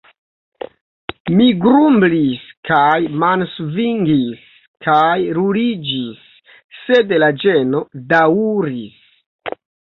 [1.33, 2.87] Mi grumblis kaj
[3.25, 4.49] mansvingis
[4.87, 6.27] kaj ruliĝis
[6.81, 9.57] sed la ĝeno daŭris.